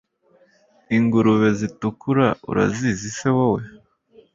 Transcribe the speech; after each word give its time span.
ingurube 0.97 1.49
zitukura 1.59 2.25
urazizi 2.49 3.09
se 3.17 3.27
wowe 3.37 3.63